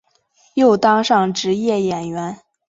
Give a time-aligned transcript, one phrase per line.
[0.55, 2.39] 又当上职业演员。